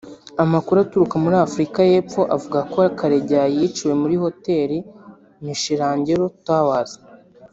Amakuru 0.43 0.77
aturuka 0.83 1.15
muri 1.23 1.35
Afurika 1.45 1.79
y’Epfo 1.91 2.21
avuga 2.35 2.59
ko 2.71 2.77
Karegeya 2.99 3.45
yiciwe 3.55 3.93
muri 4.01 4.15
Hoteli 4.23 4.77
Michelangelo 5.45 6.25
Towers 6.45 6.93